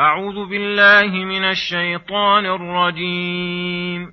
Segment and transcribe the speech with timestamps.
[0.00, 4.12] أعوذ بالله من الشيطان الرجيم.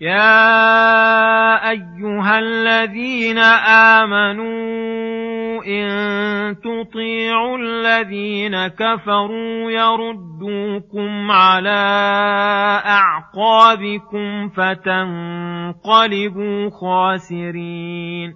[0.00, 3.38] يا أيها الذين
[3.98, 5.88] آمنوا إن
[6.56, 11.82] تطيعوا الذين كفروا يردوكم على
[12.86, 15.90] أعقابكم فتنقلبوا
[16.70, 18.34] خاسرين.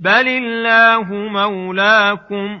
[0.00, 2.60] بل الله مولاكم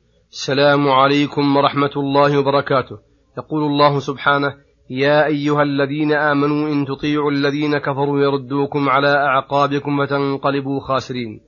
[0.31, 2.99] السلام عليكم ورحمة الله وبركاته.
[3.37, 4.55] يقول الله سبحانه
[4.89, 11.41] يا أيها الذين آمنوا إن تطيعوا الذين كفروا يردوكم على أعقابكم فتنقلبوا خاسرين.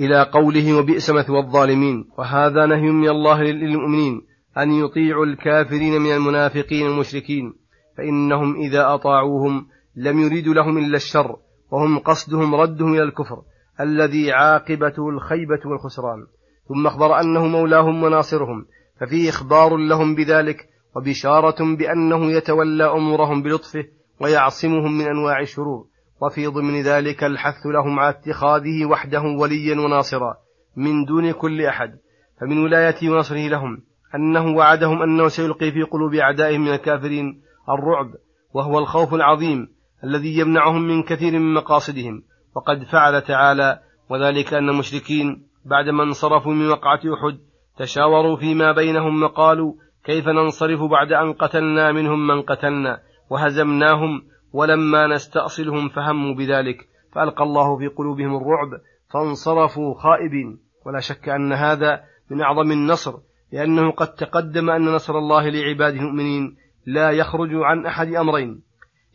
[0.00, 2.04] إلى قوله وبئس مثوى الظالمين.
[2.18, 4.22] وهذا نهي من الله للمؤمنين
[4.58, 7.54] أن يطيعوا الكافرين من المنافقين المشركين.
[7.98, 9.66] فإنهم إذا أطاعوهم
[9.96, 11.36] لم يريدوا لهم إلا الشر
[11.72, 13.42] وهم قصدهم ردهم إلى الكفر
[13.80, 16.26] الذي عاقبته الخيبة والخسران.
[16.68, 18.66] ثم أخبر أنه مولاهم وناصرهم
[19.00, 23.84] ففيه إخبار لهم بذلك وبشارة بأنه يتولى أمورهم بلطفه
[24.20, 25.86] ويعصمهم من أنواع الشرور
[26.20, 30.34] وفي ضمن ذلك الحث لهم على اتخاذه وحده وليا وناصرا
[30.76, 31.98] من دون كل أحد.
[32.40, 33.82] فمن ولايته ونصره لهم
[34.14, 38.06] أنه وعدهم أنه سيلقي في قلوب أعدائهم من الكافرين الرعب
[38.54, 39.68] وهو الخوف العظيم
[40.04, 42.22] الذي يمنعهم من كثير من مقاصدهم
[42.56, 43.80] وقد فعل تعالى
[44.10, 47.38] وذلك أن المشركين بعدما انصرفوا من وقعة أحد
[47.76, 54.22] تشاوروا فيما بينهم وقالوا كيف ننصرف بعد أن قتلنا منهم من قتلنا؟ وهزمناهم
[54.52, 58.68] ولما نستأصلهم فهموا بذلك فألقى الله في قلوبهم الرعب
[59.12, 60.58] فانصرفوا خائبين.
[60.86, 63.14] ولا شك أن هذا من أعظم النصر
[63.52, 68.62] لأنه قد تقدم أن نصر الله لعباده المؤمنين لا يخرج عن أحد أمرين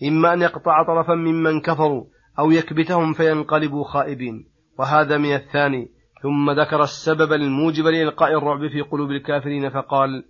[0.07, 2.05] إما أن يقطع طرفا ممن كفروا
[2.39, 4.49] أو يكبتهم فينقلبوا خائبين.
[4.79, 10.24] وهذا من الثاني ثم ذكر السبب الموجب لإلقاء الرعب في قلوب الكافرين فقال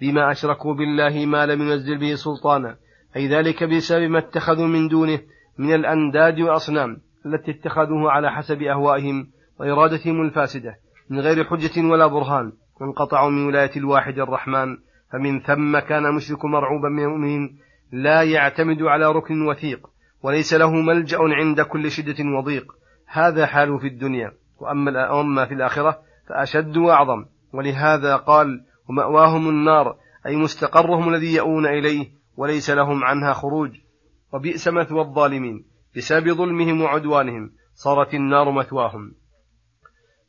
[0.00, 2.76] بما أشركوا بالله ما لم ينزل به سلطانا
[3.16, 5.20] أي ذلك بسبب ما اتخذوا من دونه
[5.58, 6.96] من الأنداد والأصنام
[7.26, 9.26] التي اتخذوه على حسب أهوائهم
[9.60, 10.74] وإرادتهم الفاسدة
[11.10, 14.76] من غير حجة ولا برهان وانقطعوا من ولاية الواحد الرحمن
[15.12, 17.58] فمن ثم كان المشرك مرعوبا من المؤمنين
[17.92, 19.86] لا يعتمد على ركن وثيق
[20.22, 22.72] وليس له ملجأ عند كل شدة وضيق
[23.06, 24.32] هذا حاله في الدنيا.
[24.60, 27.24] وأما أما في الآخرة فأشد وأعظم.
[27.52, 29.96] ولهذا قال ومأواهم النار
[30.26, 33.70] أي مستقرهم الذي يؤون إليه وليس لهم عنها خروج.
[34.32, 35.64] وبئس مثوى الظالمين
[35.96, 39.14] بسبب ظلمهم وعدوانهم صارت النار مثواهم.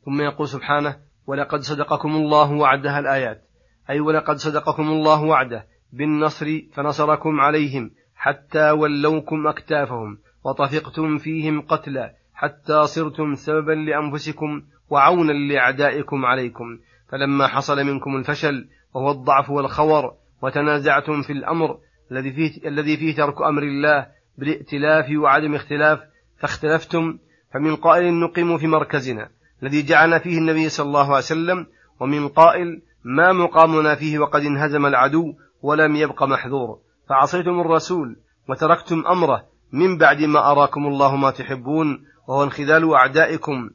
[0.04, 0.96] ثم يقول سبحانه
[1.26, 3.44] ولقد صدقكم الله وعدها الآيات.
[3.90, 12.86] أي ولقد صدقكم الله وعده بالنصر فنصركم عليهم حتى ولوكم أكتافهم وطفقتم فيهم قتلا حتى
[12.86, 16.78] صرتم سببا لأنفسكم وعونا لأعدائكم عليكم.
[17.08, 20.12] فلما حصل منكم الفشل وهو الضعف والخور
[20.42, 21.78] وتنازعتم في الأمر
[22.12, 24.06] الذي فيه, الذي فيه ترك أمر الله
[24.38, 25.98] بالائتلاف وعدم اختلاف
[26.40, 27.18] فاختلفتم
[27.54, 29.28] فمن قائل نقيم في مركزنا
[29.62, 31.66] الذي جعلنا فيه النبي صلى الله عليه وسلم
[32.00, 35.24] ومن قائل ما مقامنا فيه وقد انهزم العدو
[35.62, 36.78] ولم يبق محذور.
[37.08, 38.16] فعصيتم الرسول
[38.48, 43.70] وتركتم أمره من بعد ما أراكم الله ما تحبون وهو انخذال أعدائكم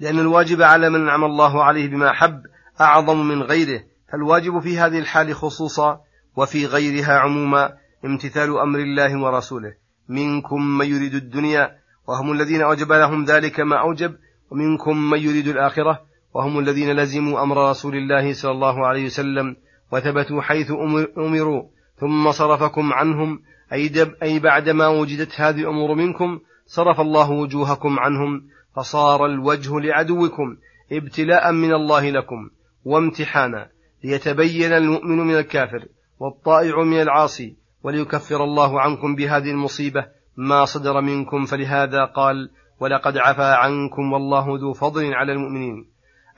[0.00, 2.42] لأن الواجب على من أنعم الله عليه بما أحب
[2.80, 3.80] أعظم من غيره.
[4.12, 6.00] فالواجب في هذه الحال خصوصا
[6.36, 7.72] وفي غيرها عموما
[8.04, 9.74] امتثال أمر الله ورسوله.
[10.08, 11.70] منكم من يريد الدنيا
[12.08, 14.14] وهم الذين أوجب لهم ذلك ما أوجب
[14.50, 16.00] ومنكم من يريد الآخرة
[16.34, 19.56] وهم الذين لزموا أمر رسول الله صلى الله عليه وسلم
[19.92, 20.70] وثبتوا حيث
[21.18, 21.62] أمروا.
[22.00, 23.42] ثم صرفكم عنهم
[23.72, 23.92] أي,
[24.22, 28.46] أي بعدما وجدت هذه الأمور منكم صرف الله وجوهكم عنهم
[28.76, 30.56] فصار الوجه لعدوكم
[30.92, 32.50] ابتلاء من الله لكم
[32.84, 33.68] وامتحانا
[34.04, 35.88] ليتبين المؤمن من الكافر
[36.20, 40.06] والطائع من العاصي وليكفر الله عنكم بهذه المصيبة
[40.36, 42.50] ما صدر منكم فلهذا قال
[42.80, 45.86] ولقد عفا عنكم والله ذو فضل على المؤمنين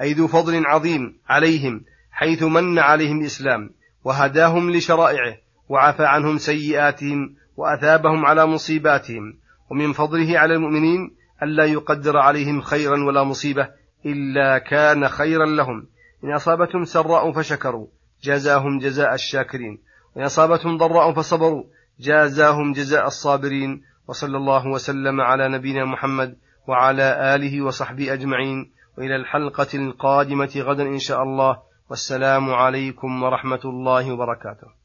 [0.00, 3.70] أي ذو فضل عظيم عليهم حيث من عليهم الإسلام
[4.04, 5.36] وهداهم لشرائعه
[5.68, 9.38] وعفى عنهم سيئاتهم وأثابهم على مصيباتهم.
[9.70, 13.68] ومن فضله على المؤمنين ألا يقدر عليهم خيرا ولا مصيبة
[14.06, 15.86] إلا كان خيرا لهم.
[16.24, 17.86] إن أصابتهم سراء فشكروا
[18.22, 19.78] جازاهم جزاء الشاكرين.
[20.16, 21.64] وإن أصابتهم ضراء فصبروا
[22.00, 23.82] جازاهم جزاء الصابرين.
[24.08, 26.36] وصلى الله وسلم على نبينا محمد
[26.68, 28.72] وعلى آله وصحبه أجمعين.
[28.98, 31.56] وإلى الحلقة القادمة غدا إن شاء الله.
[31.90, 34.75] والسلام عليكم ورحمة الله وبركاته.